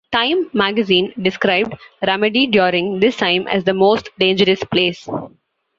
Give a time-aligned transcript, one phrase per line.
[0.11, 5.07] "Time" magazine described Ramadi during this time as "The Most Dangerous Place.